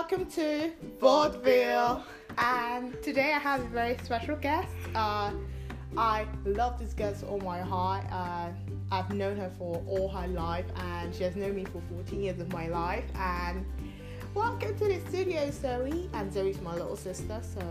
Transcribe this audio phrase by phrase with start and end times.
[0.00, 2.02] welcome to Vaudeville.
[2.38, 4.72] And today I have a very special guest.
[4.94, 5.30] Uh,
[5.94, 8.06] I love this guest all my heart.
[8.10, 8.48] Uh,
[8.90, 12.40] I've known her for all her life, and she has known me for 14 years
[12.40, 13.04] of my life.
[13.14, 13.66] And
[14.32, 16.08] welcome to the studio, Zoe.
[16.14, 17.62] And Zoe's my little sister, so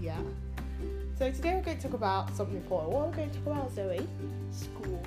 [0.00, 0.20] yeah.
[1.18, 2.92] So today we're going to talk about something important.
[2.92, 4.06] What are we going to talk about, Zoe?
[4.52, 5.02] School.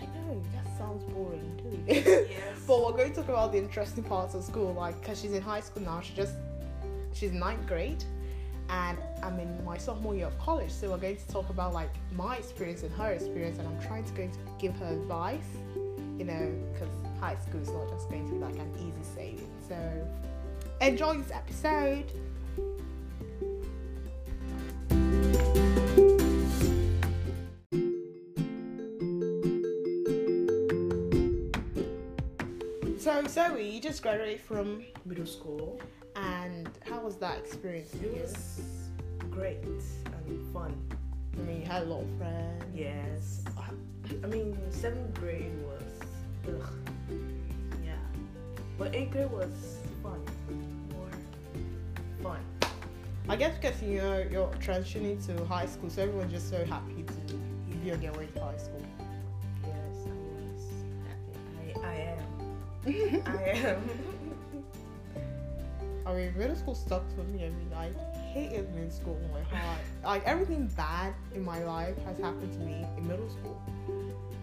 [0.00, 2.26] I know that sounds boring too.
[2.68, 5.40] But we're going to talk about the interesting parts of school, like because she's in
[5.40, 6.02] high school now.
[6.02, 6.34] She just
[7.14, 8.04] she's ninth grade,
[8.68, 10.70] and I'm in my sophomore year of college.
[10.70, 14.04] So we're going to talk about like my experience and her experience, and I'm trying
[14.04, 15.48] to going to give her advice.
[16.18, 19.50] You know, because high school is not just going to be like an easy sailing.
[19.66, 20.08] So
[20.82, 22.12] enjoy this episode.
[33.68, 35.80] You just graduated from Middle school.
[36.16, 38.60] and how was that experience It was
[39.30, 39.82] great and
[40.52, 40.74] fun.
[41.36, 42.64] I mean, you had a lot of friends.
[42.74, 43.44] Yes.
[44.24, 46.08] I mean, seventh grade was,
[46.48, 46.70] ugh,
[47.84, 47.92] yeah.
[48.78, 50.20] But eighth grade was fun.
[50.92, 51.10] More
[52.22, 52.40] fun.
[53.28, 57.04] I guess because you know you're transitioning to high school, so everyone's just so happy
[57.04, 57.34] to
[57.84, 58.82] be on their way to high school.
[59.62, 59.74] Yes,
[60.06, 60.62] I was
[61.06, 61.80] happy.
[61.84, 62.37] I, I am.
[62.86, 62.90] I
[63.54, 63.88] am.
[66.06, 67.44] I mean, middle school sucked for me.
[67.44, 67.90] I mean, I
[68.32, 69.78] hated middle school in my heart.
[70.04, 73.60] Like everything bad in my life has happened to me in middle school.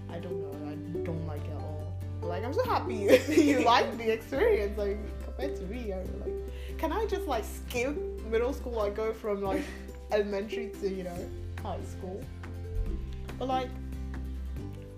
[0.10, 0.70] I don't know.
[0.70, 1.94] I don't like it at all.
[2.22, 4.78] But, like I'm so happy you, you like the experience.
[4.78, 8.74] Like compared to me, I'm like, can I just like skip middle school?
[8.74, 9.64] Like go from like
[10.12, 11.30] elementary to you know
[11.64, 12.22] high school.
[13.40, 13.70] But like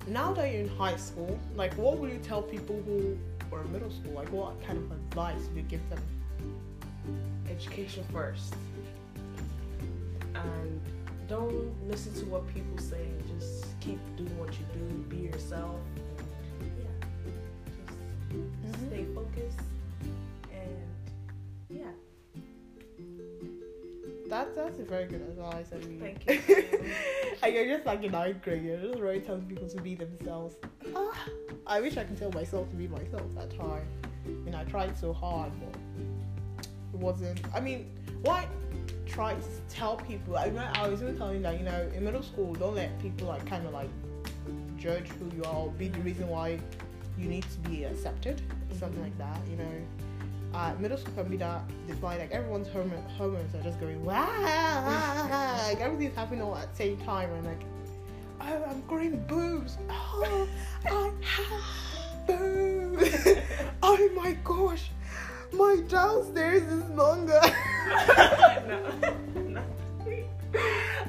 [0.08, 3.18] now that you're in high school, like what would you tell people who
[3.52, 4.14] were in middle school?
[4.14, 6.02] Like what kind of advice would you give them?
[7.50, 8.54] Education first.
[10.34, 10.82] And
[11.28, 13.06] don't listen to what people say.
[13.38, 14.80] Just keep doing what you do.
[15.10, 15.76] Be yourself.
[24.38, 25.72] That's that's very good advice.
[25.74, 26.92] I mean, Thank you.
[27.42, 30.58] like you're just like in ninth grade, you're just really telling people to be themselves.
[30.96, 31.26] Ah,
[31.66, 33.88] I wish I could tell myself to be myself that time.
[34.28, 35.80] I mean, I tried so hard, but
[36.94, 37.40] it wasn't.
[37.52, 37.90] I mean,
[38.22, 38.48] why
[39.08, 40.38] try to tell people?
[40.38, 43.30] I mean, I was even telling that you know, in middle school, don't let people
[43.30, 43.90] like kind of like
[44.78, 46.60] judge who you are, or be the reason why
[47.18, 48.40] you need to be accepted,
[48.78, 49.40] something like that.
[49.50, 50.07] You know.
[50.58, 54.26] Uh, middle school can be that defined like everyone's hormone, hormones are just going wow
[55.68, 57.62] like everything's happening all at the same time and like
[58.42, 59.78] oh I'm growing boobs.
[59.88, 60.48] Oh
[60.86, 63.28] I have boobs.
[63.84, 64.90] Oh my gosh
[65.54, 67.40] my downstairs is longer.
[68.68, 68.82] No.
[69.38, 69.64] no.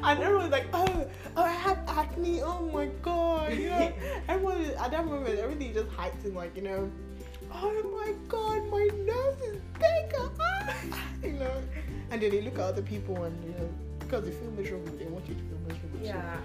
[0.04, 1.06] and everyone's like oh,
[1.38, 2.42] oh I have acne.
[2.42, 3.92] Oh my god you know.
[4.28, 6.92] Everyone at that moment everything just heightened like you know
[7.52, 10.30] oh my god my nose is bigger
[11.22, 11.52] you know
[12.10, 13.68] and then they look at other people and you know
[14.00, 16.04] because they feel miserable they want you to feel miserable too.
[16.06, 16.36] Yeah.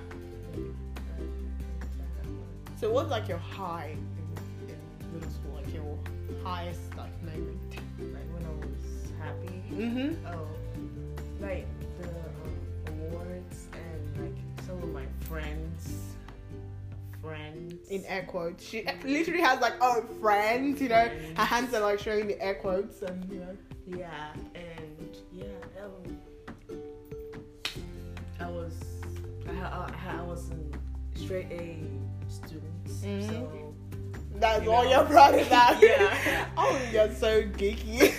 [2.80, 3.96] so what's like your high
[4.68, 5.98] in, in middle school like your
[6.44, 7.60] highest like moment
[8.00, 9.64] Like when I was happy.
[9.72, 10.48] mm-hmm Oh,
[11.42, 11.66] like
[12.02, 16.13] the um, awards and like some of my friends.
[17.24, 17.88] Friends.
[17.90, 21.38] in air quotes she literally has like oh friends you know Friends.
[21.40, 23.58] her hands are like showing the air quotes and you know
[23.88, 25.46] Yeah, and yeah,
[25.82, 26.18] um,
[28.40, 28.74] I was
[29.48, 31.80] I, I, I was a straight A
[32.30, 33.28] student, Mhm.
[33.30, 33.74] so
[34.36, 34.90] That's You all know?
[34.92, 35.80] you're proud of that.
[35.82, 36.48] Yeah.
[36.58, 38.12] oh, you're so geeky.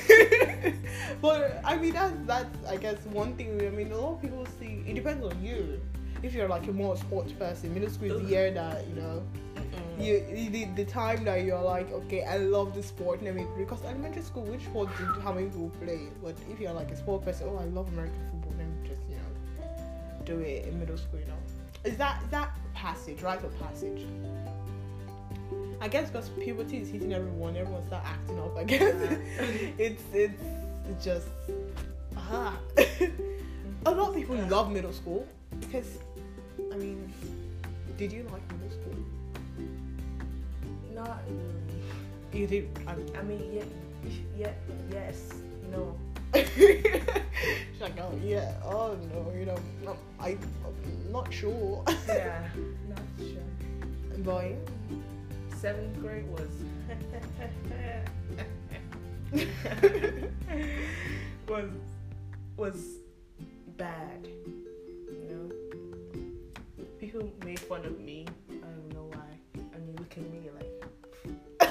[1.20, 3.60] but I mean, that's that's I guess one thing.
[3.66, 4.82] I mean, a lot of people see.
[4.87, 5.81] It depends on you.
[6.25, 9.23] If you're like a more sports person, middle school is the year that you know
[9.56, 10.03] mm-mm.
[10.03, 13.53] you, the, the time that you're like, okay, I love the sport and everything.
[13.59, 16.09] Because elementary school, which sport do how many people play?
[16.23, 19.17] But if you're like a sport person, oh, I love American football, then just you
[19.17, 21.21] know do it in middle school.
[21.21, 21.37] You know,
[21.85, 24.06] is that is that passage, right of passage?
[25.82, 28.56] I guess because puberty is hitting everyone, everyone start acting up.
[28.56, 28.94] I guess
[29.79, 31.29] it's it's just
[32.17, 32.56] ah.
[33.87, 35.26] a lot of people love middle school
[35.61, 35.99] because
[36.75, 37.09] I mean,
[37.97, 38.97] did you like middle school?
[40.93, 41.85] not really.
[42.32, 42.69] You did.
[42.85, 43.62] I I mean, yeah,
[44.37, 44.53] yeah,
[44.91, 45.31] yes,
[45.71, 45.97] no.
[46.35, 46.82] She's
[47.81, 50.37] like, oh yeah, oh no, you know, no, I,
[50.67, 51.85] I'm not sure.
[52.09, 52.49] Yeah,
[52.88, 53.47] not sure.
[54.25, 54.56] Boy,
[55.56, 56.50] Seventh grade was
[61.47, 61.71] was
[62.56, 62.99] was
[63.76, 64.26] bad.
[67.34, 68.26] You know, people made fun of me.
[68.50, 69.38] I don't know why.
[69.75, 70.84] And you look at me like,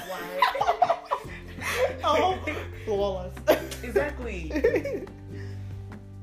[0.09, 0.97] why?
[2.03, 2.39] oh,
[2.85, 3.35] flawless.
[3.83, 5.05] exactly.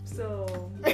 [0.05, 0.71] So.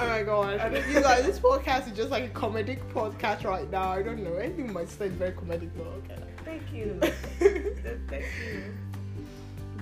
[0.00, 0.76] Oh my god.
[0.88, 3.90] You guys, this podcast is just like a comedic podcast right now.
[3.90, 4.34] I don't know.
[4.34, 6.22] Anything might sound very comedic, but okay.
[6.44, 7.00] Thank you.
[8.08, 8.62] Thank you.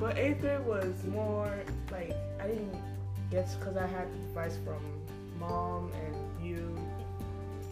[0.01, 1.53] But eighth grade was more
[1.91, 2.73] like I didn't
[3.31, 4.83] get because I had advice from
[5.39, 6.77] mom and you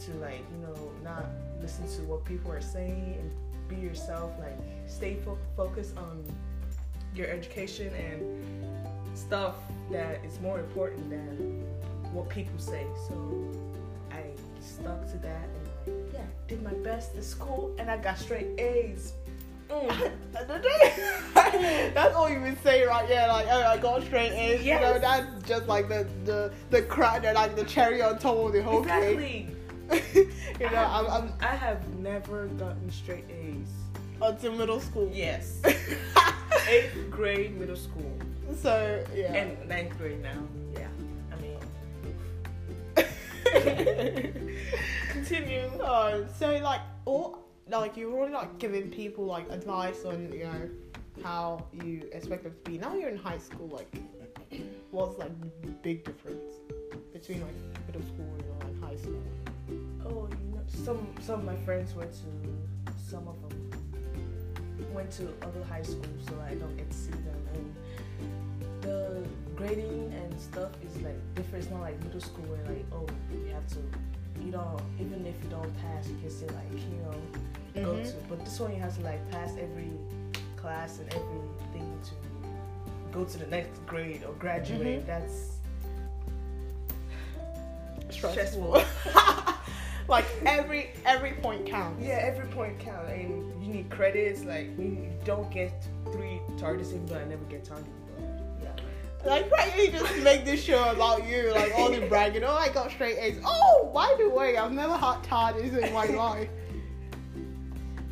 [0.05, 1.26] to like you know not
[1.61, 3.31] listen to what people are saying and
[3.69, 4.32] be yourself.
[4.38, 6.25] Like stay fo- focused on
[7.14, 9.55] your education and stuff
[9.90, 11.64] that is more important than
[12.12, 12.87] what people say.
[13.08, 13.50] So
[14.11, 14.22] I
[14.61, 15.49] stuck to that
[15.87, 19.12] and yeah, did my best in school and I got straight A's.
[19.75, 20.12] Mm.
[21.94, 23.09] that's all you would say, right?
[23.09, 24.65] Yeah, like oh, I got straight A's.
[24.65, 28.53] You know, that's just like the the the crack, like the cherry on top of
[28.53, 29.49] the whole cake.
[29.85, 30.31] Exactly.
[30.61, 33.69] you know, I'm, I'm I have never gotten straight A's.
[34.21, 35.11] until middle school.
[35.12, 35.61] Yes.
[36.69, 38.12] Eighth grade, middle school,
[38.56, 39.35] so yeah.
[39.35, 40.43] and ninth grade now.
[40.75, 40.88] Yeah.
[41.32, 41.59] I mean,
[45.11, 45.71] continue.
[45.81, 50.70] Oh, so like all like you're already like giving people like advice on you know
[51.22, 52.78] how you expect them to be.
[52.78, 53.69] Now you're in high school.
[53.69, 53.93] Like,
[54.90, 55.31] what's like
[55.62, 56.52] the big difference
[57.12, 59.22] between like middle school and like high school?
[60.05, 63.55] Oh, you know, some some of my friends went to some of them
[64.94, 67.49] went to other high schools, so I don't get to see them.
[67.55, 69.22] And the
[69.56, 71.64] grading and stuff is like different.
[71.64, 72.83] It's not like middle school where like
[74.54, 78.04] don't even if you don't pass you can still like you know go Mhm.
[78.10, 78.16] to.
[78.28, 79.90] But this one you have to like pass every
[80.56, 82.14] class and everything to
[83.12, 85.02] go to the next grade or graduate.
[85.02, 85.06] Mhm.
[85.06, 85.50] That's
[88.10, 88.82] Stressful.
[90.08, 92.02] like every every point counts.
[92.02, 94.44] Yeah, every point counts, and you need credits.
[94.44, 95.72] Like you don't get
[96.12, 97.92] three targets, even though I never get targeted.
[99.25, 101.50] Like, why you just make this show about you?
[101.53, 102.44] Like, all the bragging.
[102.44, 103.38] Oh, I got straight A's.
[103.44, 106.49] Oh, by the way, I've never had tardies in my life.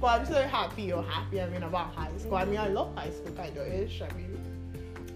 [0.00, 1.40] But I'm so happy you're happy.
[1.40, 2.36] I mean, about high school.
[2.36, 4.02] I mean, I love high school, kind of ish.
[4.02, 4.36] I mean,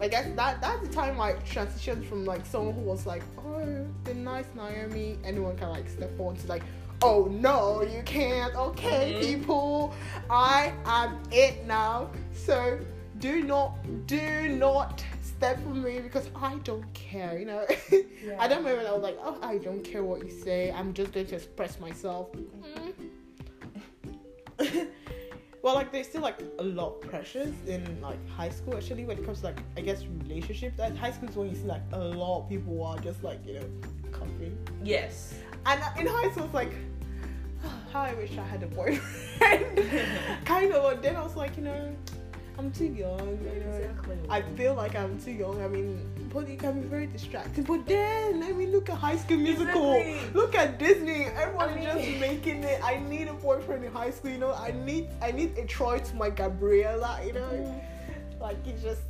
[0.00, 3.86] I guess that that's the time I transitioned from like someone who was like, oh,
[4.04, 5.18] the nice Naomi.
[5.24, 6.62] Anyone can like step on to like,
[7.02, 8.54] oh no, you can't.
[8.54, 9.20] Okay, Mhm.
[9.22, 9.94] people,
[10.30, 12.10] I am it now.
[12.32, 12.78] So
[13.18, 15.02] do not, do not
[15.36, 17.38] step on me because I don't care.
[17.38, 17.66] You know.
[17.92, 18.36] yeah.
[18.38, 20.72] I don't remember I was like, oh, I don't care what you say.
[20.72, 22.28] I'm just going to express myself.
[22.32, 22.94] Mm.
[25.62, 28.76] well, like there's still like a lot of pressures in like high school.
[28.76, 31.56] Actually, when it comes to like I guess relationships, at high school is when you
[31.56, 33.68] see like a lot of people who are just like you know
[34.12, 34.56] cuffing.
[34.82, 35.34] Yes.
[35.66, 36.72] And in high school, it's like,
[37.92, 39.64] how I wish I had a boyfriend.
[40.44, 40.82] kind of.
[40.82, 41.94] But then I was like, you know,
[42.58, 43.18] I'm too young.
[43.18, 44.16] You know, Exactly.
[44.30, 45.62] I feel like I'm too young.
[45.62, 46.00] I mean,
[46.32, 47.64] but it can be very distracting.
[47.64, 49.94] But then, I mean, look at High School Musical.
[49.94, 50.30] Exactly.
[50.32, 51.24] Look at Disney.
[51.26, 52.80] Everyone I mean- just making it.
[52.82, 54.30] I need a boyfriend in high school.
[54.30, 57.20] You know, I need I need a Troy to my Gabriella.
[57.26, 57.82] You know,
[58.40, 59.02] like it just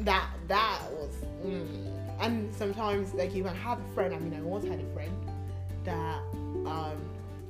[0.00, 1.14] that that was.
[1.44, 1.96] Mm.
[2.20, 4.14] And sometimes, like you can have a friend.
[4.14, 5.12] I mean, I once had a friend
[5.84, 6.20] that
[6.66, 6.96] um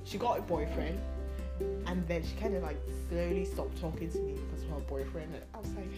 [0.05, 0.99] she got a boyfriend
[1.87, 5.35] and then she kind of like slowly stopped talking to me because of her boyfriend.
[5.35, 5.91] And I was like,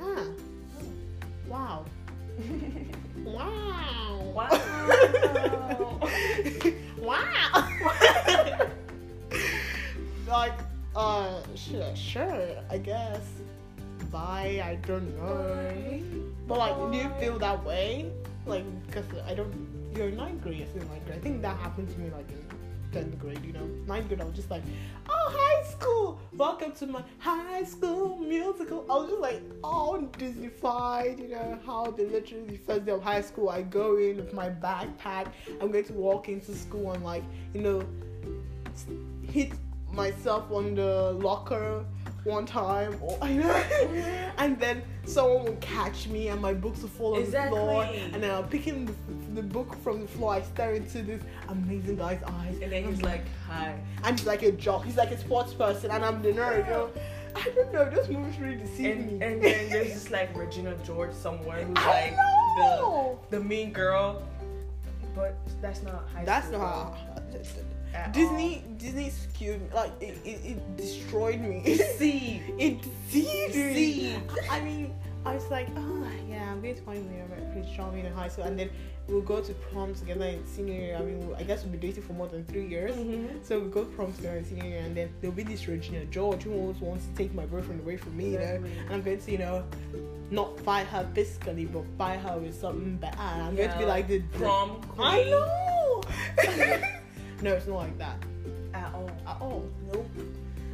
[0.00, 0.24] huh,
[1.48, 1.84] wow,
[3.24, 6.00] wow, Wow.
[6.98, 7.68] wow.
[10.28, 10.58] like,
[10.94, 13.22] uh, sure, sure, I guess.
[14.10, 14.62] Bye.
[14.64, 16.02] I don't know.
[16.46, 18.10] But like, do you feel that way?
[18.46, 19.52] Like, because I don't.
[19.94, 20.58] You're not ninth grade.
[20.58, 21.12] You're still in.
[21.12, 22.45] I think that happened to me like in
[22.92, 23.44] tenth grade.
[23.44, 24.20] You know, ninth grade.
[24.20, 24.62] I was just like,
[25.08, 26.20] oh, high school.
[26.34, 28.84] Welcome to my high school musical.
[28.90, 31.18] I was just like, oh, Disneyfied.
[31.18, 34.32] You know how they literally the first day of high school, I go in with
[34.32, 35.28] my backpack.
[35.60, 37.24] I'm going to walk into school and like,
[37.54, 37.82] you know,
[39.30, 39.52] hit
[39.90, 41.84] myself on the locker
[42.26, 43.44] one time or know.
[43.44, 44.38] Mm-hmm.
[44.38, 47.84] And then someone will catch me and my books will fall on the floor.
[48.12, 48.92] And then I'm picking the,
[49.34, 52.58] the book from the floor I stare into this amazing guy's eyes.
[52.60, 53.78] And then he's like, hi.
[54.04, 56.64] and he's like a jock he's like a sports person and I'm the nerd.
[56.66, 56.90] You know
[57.36, 59.12] I don't know those movies really deceive And, me.
[59.26, 62.16] and then there's this like Regina George somewhere who's I like
[62.58, 63.20] know!
[63.30, 64.22] the the mean girl.
[65.14, 66.58] But that's not high that's school.
[66.60, 66.94] not how
[67.96, 69.68] at Disney Disney skewed me.
[69.74, 71.62] Like it, it, it destroyed me.
[71.98, 73.74] See, it deceived me.
[73.74, 74.18] See.
[74.50, 78.04] I mean, I was like, oh yeah, I'm going to find me a Prince Charming
[78.04, 78.70] in high school, and then
[79.08, 80.96] we'll go to prom together in senior year.
[80.96, 82.94] I mean, I guess we'll be dating for more than three years.
[82.94, 83.44] Mhm.
[83.44, 86.04] So we go to prom together in senior year, and then there'll be this Regina
[86.06, 88.44] George who always wants to take my boyfriend away from me, you know.
[88.86, 89.64] And I'm going to, you know,
[90.30, 93.18] not fight her physically, but fight her with something better.
[93.18, 95.08] I'm going to be like the- prom queen.
[95.08, 96.02] I know.
[97.46, 98.16] no, it's not like that
[98.74, 99.10] at all.
[99.26, 99.70] at all.
[99.92, 100.10] Nope.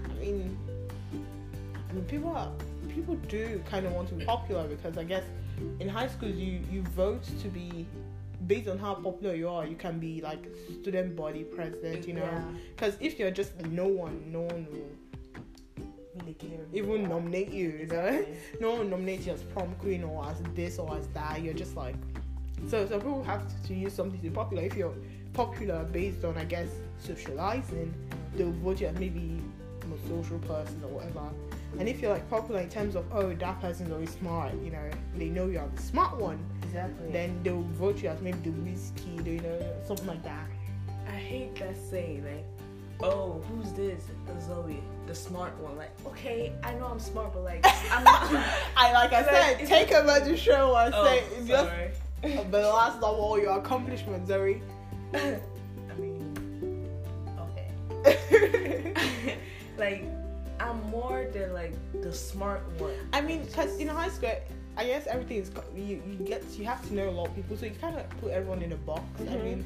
[0.05, 0.57] I mean,
[1.89, 2.51] I mean, people are
[2.89, 5.25] people do kind of want to be popular because I guess
[5.81, 7.87] in high schools you you vote to be
[8.47, 9.67] based on how popular you are.
[9.67, 10.43] You can be like
[10.81, 12.23] student body president, you know.
[12.25, 12.43] Yeah.
[12.75, 14.91] Because if you're just no one, no one will
[16.21, 16.67] Really care.
[16.73, 17.69] even nominate you.
[17.81, 18.27] You know,
[18.61, 21.43] no one nominates you as prom queen or as this or as that.
[21.43, 21.97] You're just like
[22.67, 22.87] so.
[22.87, 24.63] So people have to, to use something to be popular.
[24.63, 24.95] If you're
[25.33, 27.95] popular based on, I guess, socializing,
[28.37, 29.41] they'll vote you as maybe
[29.83, 31.29] a social person or whatever.
[31.79, 34.91] And if you're like popular in terms of oh that person's always smart, you know,
[35.17, 37.11] they know you're the smart one, Exactly.
[37.11, 40.47] then they'll vote you as maybe the whiskey, you know, something like that.
[41.09, 42.45] I hate that saying, like,
[43.03, 44.05] oh, who's this?
[44.47, 45.77] Zoe, the smart one.
[45.77, 48.23] Like, okay, I know I'm smart, but like, I'm not.
[48.77, 51.91] I like I said, take a magic show and oh, say just sorry.
[52.51, 54.63] but last of all your accomplishments, Zoe.
[55.15, 56.89] I mean,
[58.07, 58.95] okay.
[59.79, 60.05] like,
[60.61, 62.93] I'm more than like the smart one.
[63.13, 64.31] I mean, because in high school,
[64.77, 67.57] I guess everything is you, you get you have to know a lot of people,
[67.57, 69.03] so you kind of put everyone in a box.
[69.21, 69.45] I Mhm.
[69.45, 69.65] mean,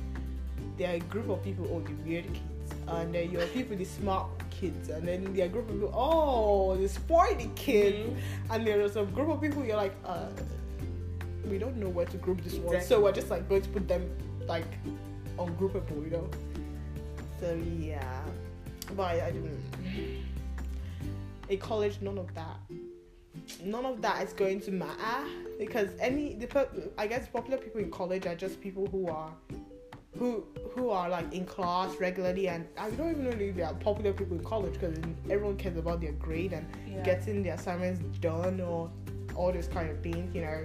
[0.78, 3.76] there are a group of people, oh, the weird kids, and then you have people,
[3.76, 7.96] the smart kids, and then there are a group of people, oh, the sporty kids,
[7.96, 8.16] Mhm.
[8.50, 10.26] and there is a group of people you're like, uh,
[11.48, 13.86] we don't know where to group this one, so we're just like going to put
[13.86, 14.02] them
[14.48, 14.66] like
[15.38, 16.28] ungroupable, you know.
[17.40, 18.22] So yeah,
[18.96, 19.62] but I, I didn't.
[21.48, 22.56] In college, none of that.
[23.62, 25.28] None of that is going to matter
[25.58, 29.30] because any the I guess popular people in college are just people who are
[30.18, 33.74] who who are like in class regularly and I don't even know if they are
[33.74, 34.96] popular people in college because
[35.30, 37.02] everyone cares about their grade and Yeah.
[37.04, 38.90] getting their assignments done or
[39.34, 40.64] all those kind of things, you know.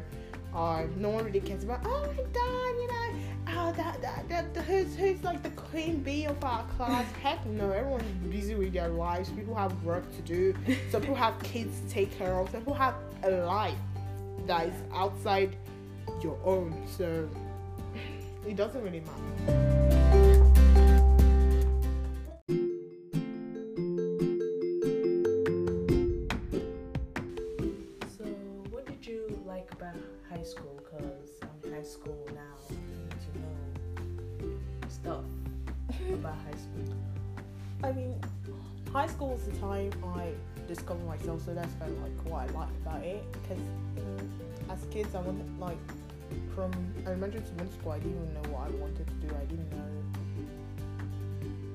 [0.53, 4.53] Uh, no one really cares about oh my god, you know, oh that that, that,
[4.53, 7.09] that who's who's like the queen bee of our class.
[7.23, 9.29] Heck no, everyone's busy with their lives.
[9.29, 10.53] People have work to do.
[10.89, 12.49] Some people have kids to take care of.
[12.49, 13.77] Some people have a life
[14.45, 15.55] that is outside
[16.21, 16.83] your own.
[16.87, 17.29] So
[18.47, 19.03] it doesn't really
[19.47, 19.80] matter.
[30.41, 30.73] High school?
[30.77, 32.41] Because I'm in high school now.
[32.67, 33.55] I need to know
[34.89, 35.23] stuff
[36.13, 36.95] about high school.
[37.83, 38.19] I mean,
[38.91, 40.31] high school was the time I
[40.67, 43.23] discovered myself, so that's kind of like what I like about it.
[43.31, 43.61] Because
[44.71, 45.77] as kids, I wanted like
[46.55, 46.71] from
[47.05, 49.35] elementary to middle school, I didn't even know what I wanted to do.
[49.35, 49.91] I didn't know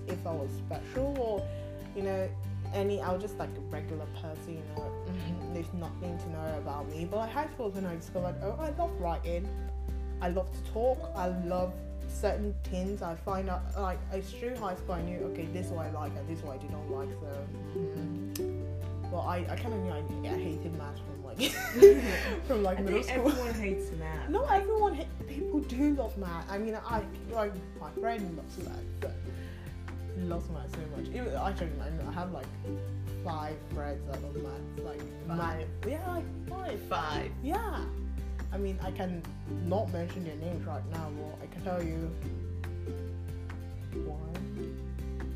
[0.09, 1.47] if I was special or,
[1.95, 2.29] you know,
[2.77, 3.01] any.
[3.01, 4.93] I was just like a regular person, you know.
[5.53, 7.07] There's nothing to know about me.
[7.11, 9.49] But like high school was when I discovered, oh, I love writing.
[10.21, 10.99] I love to talk.
[11.17, 11.73] I love
[12.09, 13.03] certain things.
[13.03, 14.95] I find out like it's through high school.
[14.95, 16.91] I knew okay, this is what I like and this is what I do not
[16.91, 17.09] like.
[17.21, 18.65] So, mm.
[19.11, 21.53] well, I, I kind of knew I, I hated math from like
[22.47, 23.31] from like I middle think school.
[23.31, 24.29] everyone hates math.
[24.29, 26.51] No, everyone ha- people do love math.
[26.51, 27.03] I mean, I
[27.33, 28.85] like my friend loves math.
[29.03, 29.11] So
[30.17, 31.09] loves math so much.
[31.09, 32.47] Even I don't I have like
[33.25, 34.85] five friends that love math.
[34.85, 35.39] Like math.
[35.39, 35.67] Five.
[35.87, 36.81] Yeah, like five.
[36.89, 37.31] Five.
[37.43, 37.85] Yeah.
[38.53, 39.23] I mean, I can
[39.67, 42.11] not mention their names right now, but I can tell you
[44.05, 44.77] one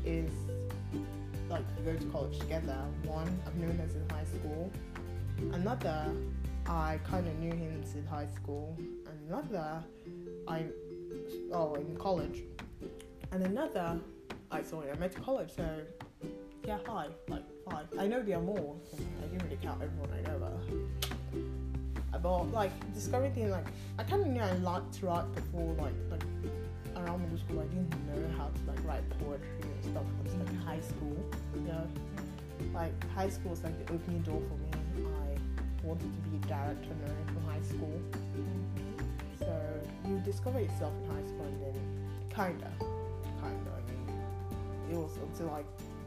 [0.05, 0.31] is
[1.49, 2.77] like we go to college together.
[3.03, 4.71] One I've known her since high school.
[5.53, 6.11] Another
[6.67, 8.77] I kind of knew him since high school.
[9.27, 9.83] Another
[10.47, 10.65] I
[11.51, 12.43] oh in college.
[13.31, 13.99] And another
[14.51, 15.51] I sorry I met to college.
[15.55, 15.65] So
[16.65, 17.87] yeah, five like five.
[17.97, 18.75] I know there are more.
[18.93, 21.41] I didn't really count everyone I know, but
[22.13, 23.65] about like discovering things like
[23.97, 26.23] I kind of knew I liked to write before like like
[26.97, 30.63] around middle school I didn't know how to like write poetry and stuff it's like
[30.65, 31.17] high school
[31.55, 31.87] you know
[32.73, 36.47] like high school was like the opening door for me I wanted to be a
[36.47, 38.01] director knowing from high school
[39.39, 39.57] so
[40.05, 42.71] you discover yourself in high school and then kinda
[43.41, 43.71] kinda
[44.91, 45.65] it was until like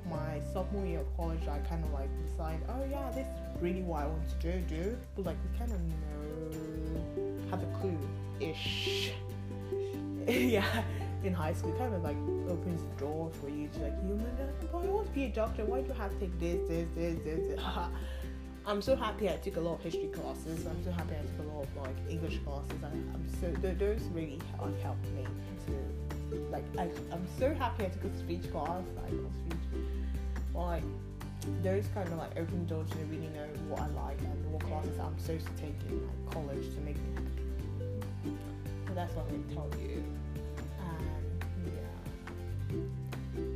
[0.09, 3.83] my sophomore year of college, I kind of like decide, oh yeah, this is really
[3.83, 4.97] what I want to do, do.
[5.17, 7.99] But like we kind of know, have a clue,
[8.41, 9.13] ish.
[10.29, 10.83] yeah.
[11.23, 12.17] in high school kind of like
[12.49, 15.31] opens the door for you to like oh you know I want to be a
[15.31, 15.65] doctor.
[15.65, 17.61] Why do I have to take this, this, this, this?
[18.67, 20.67] I'm so happy I took a lot of history classes.
[20.67, 22.73] I'm so happy I took a lot of like English classes.
[22.83, 25.25] I, I'm so th- those really like helped me
[25.67, 25.73] to
[26.51, 28.85] like I, I'm so happy I took a speech class.
[29.07, 29.83] I love speech.
[30.55, 30.83] Like
[31.63, 34.99] those kind of like open doors to really know what I like and what classes
[34.99, 38.37] I'm supposed to take in like college to make me happy.
[38.89, 40.03] So that's what I tell you.
[40.81, 41.71] And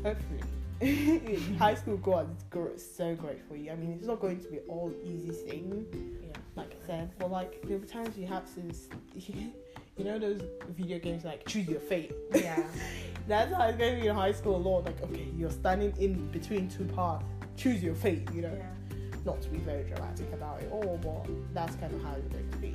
[0.04, 0.40] yeah, hopefully.
[1.58, 2.28] high school grad
[2.74, 3.72] is so great for you.
[3.72, 5.86] I mean, it's not going to be all easy thing,
[6.22, 6.36] Yeah.
[6.54, 8.60] like I said, but like there were times you have to,
[9.98, 10.40] you know, those
[10.70, 12.12] video games like choose your fate.
[12.32, 12.62] Yeah.
[13.26, 14.86] That's how it's going to be in high school a lot.
[14.86, 17.24] Like, okay, you're standing in between two paths.
[17.56, 18.26] Choose your fate.
[18.32, 18.96] You know, yeah.
[19.26, 22.48] not to be very dramatic about it all, but that's kind of how it's going
[22.50, 22.74] to be.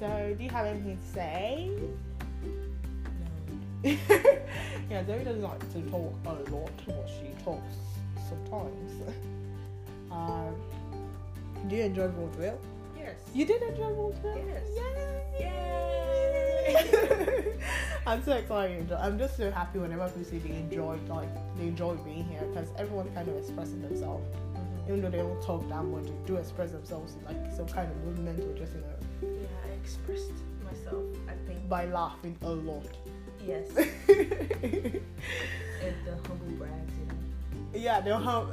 [0.00, 1.70] So, do you have anything to say?
[3.84, 3.90] No.
[4.90, 7.76] yeah, Zoe doesn't like to talk a lot, but she talks
[8.28, 9.02] sometimes.
[10.10, 10.54] um,
[11.68, 12.58] do you enjoy vaudeville?
[13.00, 13.16] Yes.
[13.34, 14.36] You did enjoy vaudeville?
[14.46, 14.62] Yes.
[15.40, 15.46] Yay!
[16.74, 17.52] Yay!
[18.06, 18.92] I'm so excited.
[18.92, 22.68] I'm just so happy whenever people say they enjoyed, like, they enjoy being here because
[22.78, 24.26] everyone kind of expressing themselves.
[24.54, 24.88] Mhm.
[24.88, 27.90] Even though they don't talk that much, they do express themselves in, like some kind
[27.90, 30.32] of movement or just, you know, Yeah, I expressed
[30.64, 31.04] myself.
[31.28, 31.68] I think.
[31.68, 32.86] by laughing a lot.
[33.46, 33.68] Yes.
[33.76, 33.84] yeah,
[35.82, 38.00] and the humble brags, you know.
[38.02, 38.48] they'll have.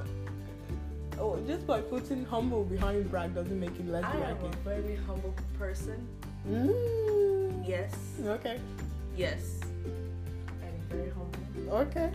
[1.20, 4.98] Oh, just by putting humble behind brag doesn't make it less I am a very
[5.08, 6.08] humble person.
[6.48, 7.68] Mm.
[7.68, 7.94] Yes.
[8.24, 8.60] Okay.
[9.16, 9.60] Yes.
[10.62, 11.74] I'm very humble.
[11.88, 12.12] Okay.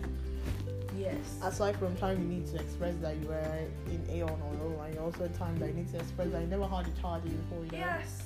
[0.96, 1.38] Yes.
[1.42, 3.58] Aside from time you need to express that you were
[3.90, 6.66] in Aeon or O, and also time that you need to express that you never
[6.68, 7.78] had a child before, you know?
[7.78, 8.22] Yes.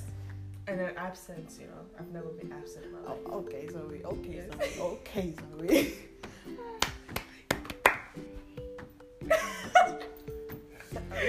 [0.67, 1.81] And then absence, you know.
[1.97, 3.17] I've never been absent in my life.
[3.25, 4.01] Oh, okay, Zoe.
[4.03, 4.75] Okay, Yes.
[4.75, 4.83] Zoe.
[4.85, 5.93] Okay, Zoe.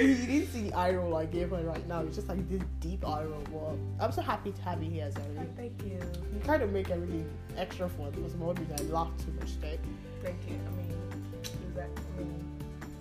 [0.00, 2.00] you didn't see the eye roll I gave her right now.
[2.02, 3.42] It's just like this deep eye roll.
[3.50, 5.22] Well, I'm so happy to have you here, Zoe.
[5.38, 5.98] Oh, thank you.
[6.34, 8.76] You kind of make everything extra fun for some odd reason.
[8.78, 9.78] I laugh too much today.
[10.22, 10.54] Thank you.
[10.66, 10.94] I mean,
[11.42, 12.44] is that, I mean,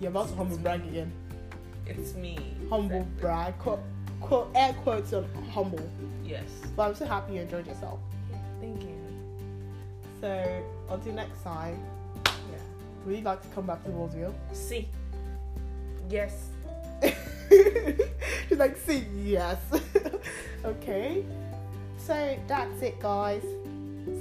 [0.00, 1.12] You're about to humble brag again.
[1.86, 2.38] it's me.
[2.70, 3.20] Humble Exactly.
[3.20, 3.58] brag.
[3.58, 3.80] Quote,
[4.20, 5.80] quote, air quotes on humble.
[6.24, 6.48] Yes.
[6.76, 7.98] But I'm so happy you enjoyed yourself.
[8.30, 8.94] Yeah, Thank you.
[10.20, 11.78] So, until next time,
[12.26, 12.58] Yeah.
[13.06, 14.34] would you like to come back to Roseville?
[14.52, 14.88] See.
[16.10, 16.50] Yes.
[18.48, 19.58] She's like, see, yes.
[20.64, 21.24] okay.
[21.98, 23.42] So that's it, guys.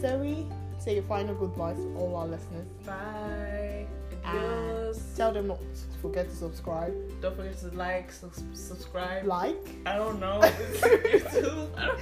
[0.02, 0.46] Zoe,
[0.80, 2.68] say your final goodbyes to all our listeners.
[2.86, 3.88] Bye.
[4.26, 5.02] And Adios.
[5.16, 9.26] Tell them not to forget to subscribe, Don't forget to like, sus- subscribe.
[9.26, 9.56] like,
[9.86, 10.40] I don't know.
[10.44, 11.70] YouTube.
[11.76, 12.00] Don't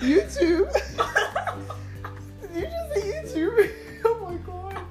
[0.00, 0.72] YouTube.
[2.40, 3.70] Did you just say YouTube?
[4.06, 4.82] oh my god.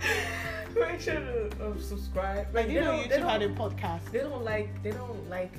[0.79, 2.53] Make sure to um, subscribe.
[2.53, 4.11] Like, you they know, don't, they YouTube had a podcast.
[4.11, 4.83] they don't like.
[4.83, 5.51] They don't like.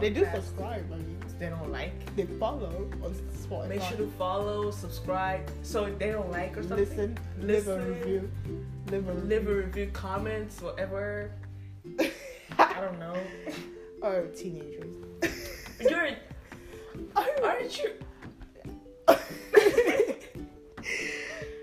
[0.00, 1.18] They do subscribe, I mean.
[1.38, 1.92] They don't like.
[2.16, 3.68] They follow on Spotify.
[3.68, 6.78] Make sure to follow, subscribe, so if they don't like or something.
[6.86, 8.30] listen, leave a review.
[8.90, 9.90] Live a Leave a review.
[9.92, 11.32] comments, whatever.
[12.58, 13.16] I don't know.
[14.02, 14.94] oh, teenagers.
[15.80, 16.10] You're,
[17.42, 17.92] aren't you?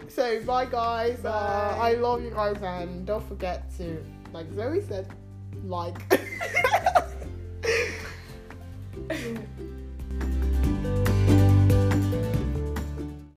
[0.09, 1.23] so bye guys.
[1.23, 5.07] Uh, I love you guys and don't forget to like Zoe said,
[5.63, 5.95] like.
[9.10, 9.59] Eu...